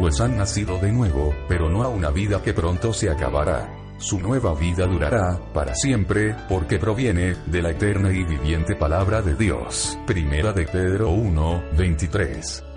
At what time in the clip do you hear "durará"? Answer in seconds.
4.86-5.38